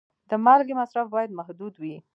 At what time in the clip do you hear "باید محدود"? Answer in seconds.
1.13-1.73